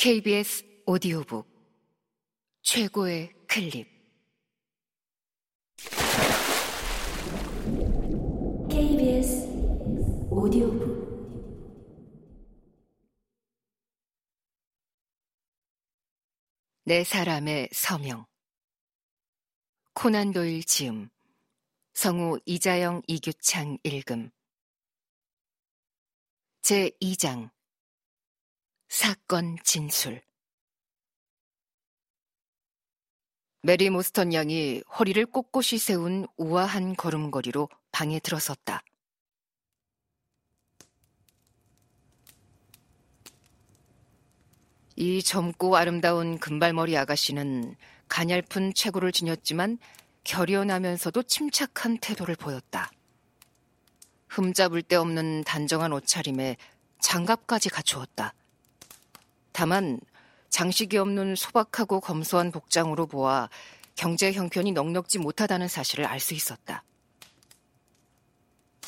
[0.00, 1.44] KBS 오디오북
[2.62, 3.88] 최고의 클립.
[8.70, 9.48] KBS
[10.30, 11.08] 오디오북.
[16.84, 18.24] 네 사람의 서명.
[19.94, 21.08] 코난 도일 지음.
[21.94, 24.30] 성우 이자영 이규창 읽음.
[26.62, 27.50] 제2장
[28.88, 30.22] 사건 진술
[33.60, 38.82] 메리 모스턴 양이 허리를 꼿꼿이 세운 우아한 걸음걸이로 방에 들어섰다.
[44.96, 47.76] 이 젊고 아름다운 금발머리 아가씨는
[48.08, 49.78] 가냘픈 체구를 지녔지만
[50.24, 52.90] 결연하면서도 침착한 태도를 보였다.
[54.28, 56.56] 흠잡을 데 없는 단정한 옷차림에
[57.00, 58.34] 장갑까지 갖추었다.
[59.58, 59.98] 다만
[60.50, 63.48] 장식이 없는 소박하고 검소한 복장으로 보아
[63.96, 66.84] 경제 형편이 넉넉지 못하다는 사실을 알 수 있었다.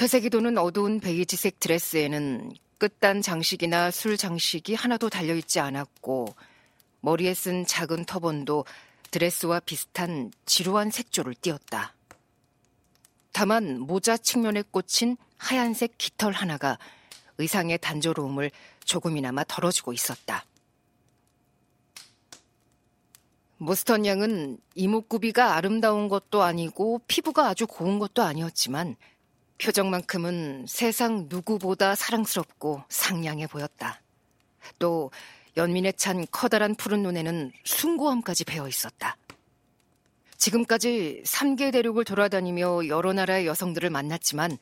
[0.00, 6.34] 회색이 도는 어두운 베이지색 드레스에는 끝단 장식이나 술 장식이 하나도 달려있지 않았고
[6.98, 8.64] 머리에 쓴 작은 터번도
[9.12, 11.94] 드레스와 비슷한 지루한 색조를 띄었다.
[13.30, 16.76] 다만 모자 측면에 꽂힌 하얀색 깃털 하나가
[17.38, 18.50] 의상의 단조로움을
[18.84, 20.44] 조금이나마 덜어주고 있었다.
[23.58, 28.96] 모스턴 양은 이목구비가 아름다운 것도 아니고 피부가 아주 고운 것도 아니었지만
[29.58, 34.02] 표정만큼은 세상 누구보다 사랑스럽고 상냥해 보였다.
[34.78, 35.10] 또
[35.56, 39.16] 연민에 찬 커다란 푸른 눈에는 숭고함까지 배어 있었다.
[40.36, 44.58] 지금까지 3개 대륙을 돌아다니며 여러 나라의 여성들을 만났지만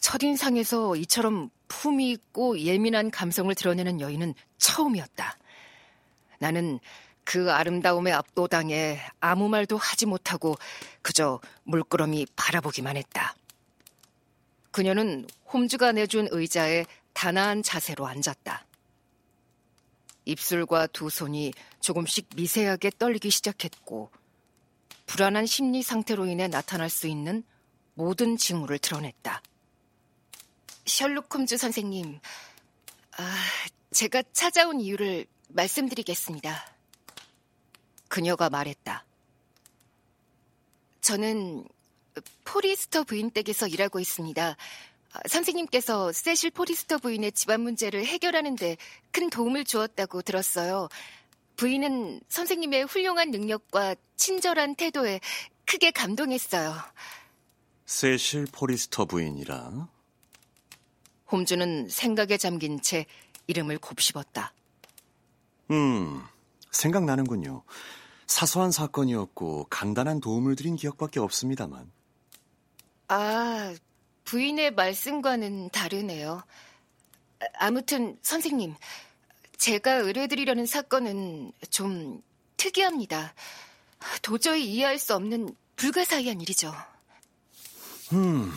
[0.00, 5.38] 첫인상에서 이처럼 품이 있고 예민한 감성을 드러내는 여인은 처음이었다.
[6.38, 6.80] 나는
[7.24, 10.56] 그 아름다움에 압도당해 아무 말도 하지 못하고
[11.02, 13.34] 그저 물끄러미 바라보기만 했다.
[14.70, 18.66] 그녀는 홈즈가 내준 의자에 단아한 자세로 앉았다.
[20.24, 24.10] 입술과 두 손이 조금씩 미세하게 떨리기 시작했고
[25.06, 27.44] 불안한 심리 상태로 인해 나타날 수 있는
[27.94, 29.42] 모든 징후를 드러냈다.
[30.86, 32.18] 셜록 홈즈 선생님,
[33.18, 33.36] 아,
[33.92, 36.72] 제가 찾아온 이유를 말씀드리겠습니다.
[38.12, 39.06] 그녀가 말했다.
[41.00, 41.64] 저는
[42.44, 44.54] 포리스터 부인 댁에서 일하고 있습니다.
[45.30, 48.76] 선생님께서 세실 포리스터 부인의 집안 문제를 해결하는데
[49.12, 50.90] 큰 도움을 주었다고 들었어요.
[51.56, 55.18] 부인은 선생님의 훌륭한 능력과 친절한 태도에
[55.64, 56.74] 크게 감동했어요.
[57.86, 59.88] 세실 포리스터 부인이라?
[61.30, 63.06] 홈즈는 생각에 잠긴 채
[63.46, 64.52] 이름을 곱씹었다.
[65.70, 66.22] 음,
[66.70, 67.62] 생각나는군요.
[68.26, 71.90] 사소한 사건이었고 간단한 도움을 드린 기억밖에 없습니다만.
[73.08, 73.74] 아,
[74.24, 76.42] 부인의 말씀과는 다르네요.
[77.54, 78.74] 아무튼 선생님,
[79.58, 82.22] 제가 의뢰드리려는 사건은 좀
[82.56, 83.34] 특이합니다.
[84.22, 86.72] 도저히 이해할 수 없는 불가사의한 일이죠.
[88.12, 88.52] 음,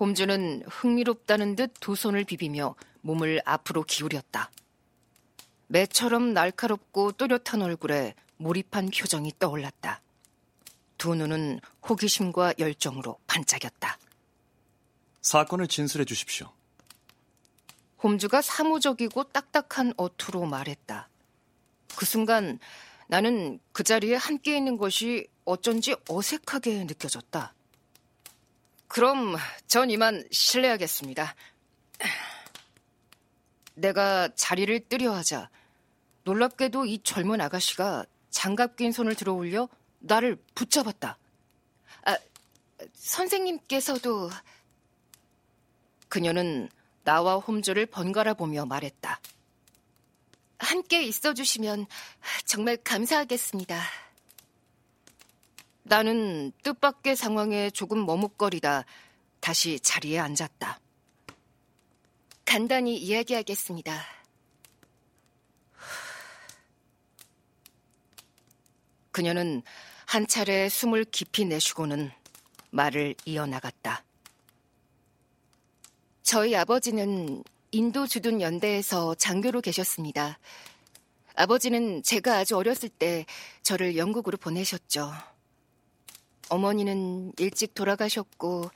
[0.00, 4.50] 홈즈는 흥미롭다는 듯 두 손을 비비며 몸을 앞으로 기울였다.
[5.72, 10.02] 매처럼 날카롭고 또렷한 얼굴에 몰입한 표정이 떠올랐다.
[10.98, 13.98] 두 눈은 호기심과 열정으로 반짝였다.
[15.22, 16.52] 사건을 진술해 주십시오.
[18.02, 21.08] 홈즈가 사무적이고 딱딱한 어투로 말했다.
[21.96, 22.58] 그 순간
[23.08, 27.54] 나는 그 자리에 함께 있는 것이 어쩐지 어색하게 느껴졌다.
[28.88, 29.36] 그럼
[29.68, 31.34] 전 이만 실례하겠습니다.
[33.74, 35.48] 내가 자리를 뜨려 하자
[36.24, 39.68] 놀랍게도 이 젊은 아가씨가 장갑 낀 손을 들어 올려
[39.98, 41.18] 나를 붙잡았다.
[42.04, 42.18] 아,
[42.94, 44.30] 선생님께서도
[46.08, 46.68] 그녀는
[47.04, 49.20] 나와 홈즈를 번갈아 보며 말했다.
[50.58, 51.86] 함께 있어 주시면
[52.44, 53.82] 정말 감사하겠습니다.
[55.82, 58.84] 나는 뜻밖의 상황에 조금 머뭇거리다
[59.40, 60.78] 다시 자리에 앉았다.
[62.44, 64.21] 간단히 이야기하겠습니다.
[69.12, 69.62] 그녀는
[70.06, 72.10] 한 차례 숨을 깊이 내쉬고는
[72.70, 74.02] 말을 이어나갔다.
[76.22, 80.38] 저희 아버지는 인도 주둔 연대에서 장교로 계셨습니다.
[81.34, 83.24] 아버지는 제가 아주 어렸을 때
[83.62, 85.12] 저를 영국으로 보내셨죠.
[86.48, 88.70] 어머니는 일찍 돌아가셨고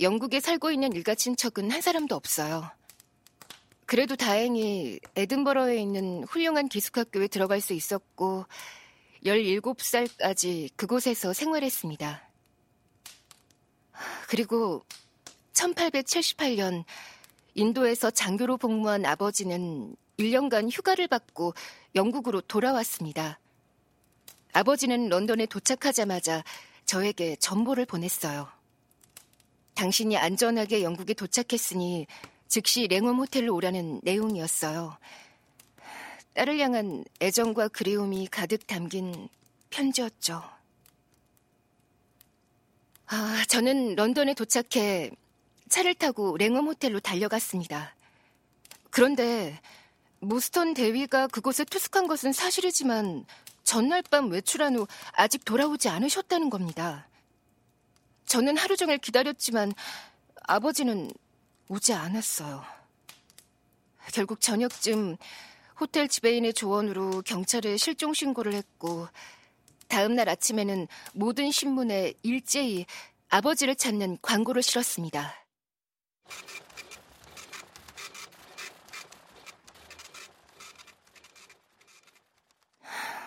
[0.00, 2.70] 영국에 살고 있는 일가 친척은 한 사람도 없어요.
[3.86, 8.46] 그래도 다행히 에든버러에 있는 훌륭한 기숙학교에 들어갈 수 있었고
[9.24, 12.22] 17살까지 그곳에서 생활했습니다.
[14.28, 14.84] 그리고
[15.52, 16.84] 1878년
[17.54, 21.54] 인도에서 장교로 복무한 아버지는 1년간 휴가를 받고
[21.94, 23.38] 영국으로 돌아왔습니다.
[24.52, 26.44] 아버지는 런던에 도착하자마자
[26.84, 28.48] 저에게 전보를 보냈어요.
[29.74, 32.06] 당신이 안전하게 영국에 도착했으니
[32.48, 34.98] 즉시 랭엄 호텔로 오라는 내용이었어요.
[36.34, 39.28] 딸을 향한 애정과 그리움이 가득 담긴
[39.70, 40.42] 편지였죠.
[43.06, 45.10] 아, 저는 런던에 도착해
[45.68, 47.94] 차를 타고 랭엄 호텔로 달려갔습니다.
[48.90, 49.60] 그런데
[50.20, 53.24] 모스턴 대위가 그곳에 투숙한 것은 사실이지만
[53.64, 57.08] 전날 밤 외출한 후 아직 돌아오지 않으셨다는 겁니다.
[58.26, 59.72] 저는 하루 종일 기다렸지만
[60.42, 61.10] 아버지는
[61.68, 62.64] 오지 않았어요.
[64.12, 65.16] 결국 저녁쯤
[65.80, 69.08] 호텔 지배인의 조언으로 경찰에 실종 신고를 했고
[69.88, 72.84] 다음 날 아침에는 모든 신문에 일제히
[73.30, 75.34] 아버지를 찾는 광고를 실었습니다.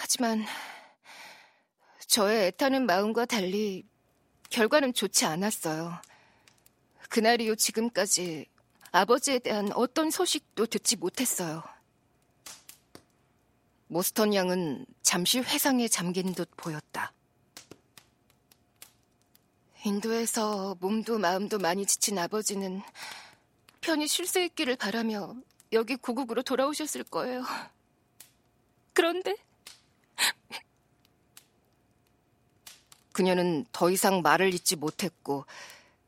[0.00, 0.44] 하지만
[2.06, 3.84] 저의 애타는 마음과 달리
[4.50, 5.98] 결과는 좋지 않았어요.
[7.08, 8.46] 그날 이후 지금까지
[8.92, 11.73] 아버지에 대한 어떤 소식도 듣지 못했어요.
[13.86, 17.12] 모스턴 양은 잠시 회상에 잠긴 듯 보였다.
[19.84, 22.82] 인도에서 몸도 마음도 많이 지친 아버지는
[23.80, 25.34] 편히 쉴수 있기를 바라며
[25.72, 27.44] 여기 고국으로 돌아오셨을 거예요.
[28.94, 29.36] 그런데
[33.12, 35.44] 그녀는 더 이상 말을 잇지 못했고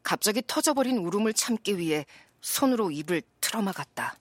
[0.03, 2.07] 갑자기 터져버린 울음을 참기 위해
[2.41, 4.17] 손으로 입을 틀어막았다.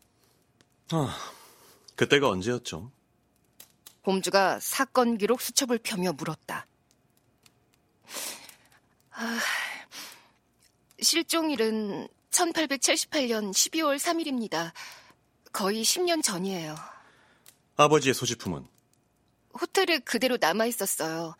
[0.91, 1.17] 아,
[1.95, 2.91] 그때가 언제였죠?
[4.05, 6.67] 홈즈가 사건 기록 수첩을 펴며 물었다.
[9.11, 9.39] 아,
[11.01, 14.71] 실종일은 1878년 12월 3일입니다.
[15.51, 16.75] 거의 10년 전이에요.
[17.77, 18.67] 아버지의 소지품은?
[19.59, 21.35] 호텔에 그대로 남아 있었어요.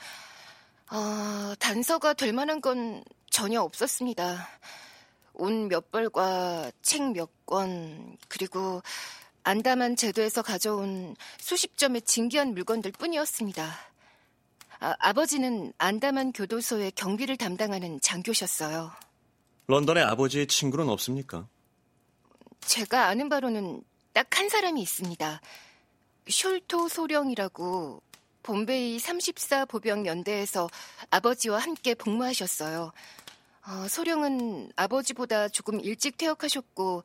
[0.92, 4.48] 어, 단서가 될 만한 건 전혀 없었습니다.
[5.34, 8.82] 옷몇 벌과 책 몇 권, 그리고
[9.46, 13.78] 안다만 제도에서 가져온 수십 점의 진귀한 물건들 뿐이었습니다.
[14.80, 18.92] 아, 아버지는 안다만 교도소의 경비를 담당하는 장교셨어요.
[19.68, 21.48] 런던에 아버지의 친구는 없습니까?
[22.62, 23.84] 제가 아는 바로는
[24.14, 25.42] 딱 한 사람이 있습니다.
[26.26, 28.02] 숄토 소령이라고
[28.42, 30.70] 본베이 34 보병 연대에서
[31.12, 32.92] 아버지와 함께 복무하셨어요.
[33.68, 37.04] 어, 소령은 아버지보다 조금 일찍 퇴역하셨고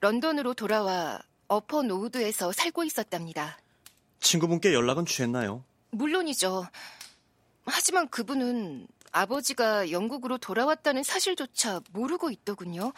[0.00, 3.58] 런던으로 돌아와 어퍼 노우드에서 살고 있었답니다.
[4.20, 5.64] 친구분께 연락은 취했나요?
[5.90, 6.66] 물론이죠.
[7.64, 12.92] 하지만 그분은 아버지가 영국으로 돌아왔다는 사실조차 모르고 있더군요.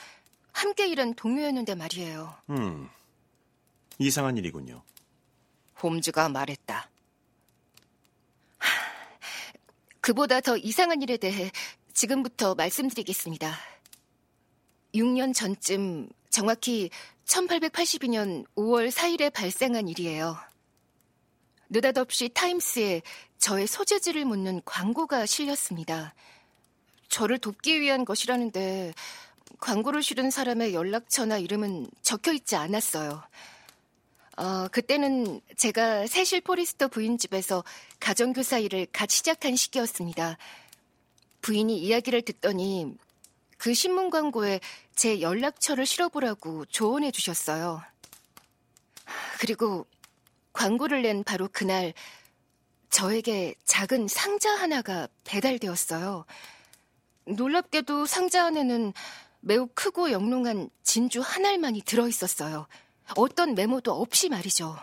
[0.52, 2.34] 함께 일한 동료였는데 말이에요.
[2.50, 2.88] 음,
[3.98, 4.82] 이상한 일이군요.
[5.82, 6.90] 홈즈가 말했다.
[10.00, 11.52] 그보다 더 이상한 일에 대해
[11.92, 13.54] 지금부터 말씀드리겠습니다.
[14.94, 16.90] 6년 전쯤 정확히
[17.26, 20.36] 1882년 5월 4일에 발생한 일이에요.
[21.68, 23.02] 느닷없이 타임스에
[23.38, 26.14] 저의 소재지를 묻는 광고가 실렸습니다.
[27.08, 28.92] 저를 돕기 위한 것이라는데
[29.58, 33.22] 광고를 실은 사람의 연락처나 이름은 적혀 있지 않았어요.
[34.36, 37.62] 어, 그때는 제가 세실 포리스터 부인 집에서
[37.98, 40.38] 가정교사 일을 갓 시작한 시기였습니다.
[41.42, 42.94] 부인이 이야기를 듣더니
[43.60, 44.58] 그 신문 광고에
[44.94, 47.82] 제 연락처를 실어보라고 조언해 주셨어요.
[49.38, 49.86] 그리고
[50.54, 51.92] 광고를 낸 바로 그날
[52.88, 56.24] 저에게 작은 상자 하나가 배달되었어요.
[57.26, 58.94] 놀랍게도 상자 안에는
[59.40, 62.66] 매우 크고 영롱한 진주 한 알만이 들어 있었어요.
[63.14, 64.74] 어떤 메모도 없이 말이죠.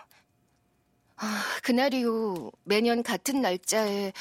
[1.15, 4.13] 아, 그날 이후 매년 같은 날짜에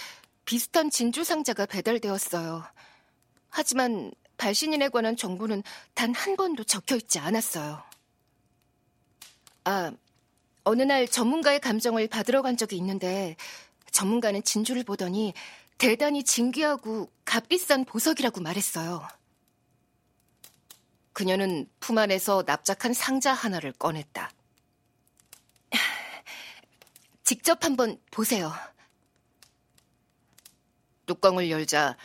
[0.47, 2.65] 비슷한 진주 상자가 배달되었어요.
[3.51, 5.63] 하지만 발신인에 관한 정보는
[5.95, 7.83] 단 한 번도 적혀 있지 않았어요.
[9.65, 9.93] 아,
[10.65, 13.37] 어느 날 전문가의 감정을 받으러 간 적이 있는데
[13.91, 15.35] 전문가는 진주를 보더니
[15.79, 19.07] 대단히 진귀하고 값비싼 보석이라고 말했어요.
[21.13, 24.31] 그녀는 품 안에서 납작한 상자 하나를 꺼냈다.
[27.25, 28.53] 직접 한번 보세요.
[31.07, 31.97] 뚜껑을 열자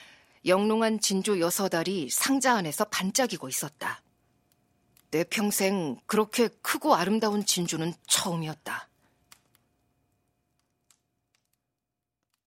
[0.46, 4.02] 영롱한 진주 여섯 알이 상자 안에서 반짝이고 있었다.
[5.12, 8.91] 내 평생 그렇게 크고 아름다운 진주는 처음이었다.